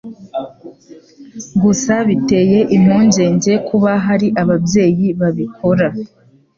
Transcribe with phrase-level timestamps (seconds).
[1.61, 5.87] gusa biteye impungenge kuba hari ababyeyi babikora